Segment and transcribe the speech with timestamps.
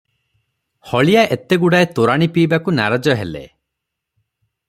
[0.91, 3.45] ହଳିଆ ଏତେଗୁଡ଼ାଏ ତୋରାଣୀ ପିଇବାକୁ ନାରାଜ ହେଲେ